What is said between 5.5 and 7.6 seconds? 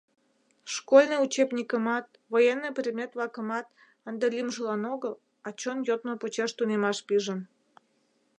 чон йодмо почеш тунемаш пижын.